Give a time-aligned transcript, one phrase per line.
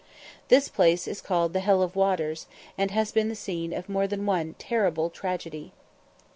[0.47, 4.07] This place is called "The Hell of Waters," and has been the scene of more
[4.07, 5.73] than one terrible tragedy.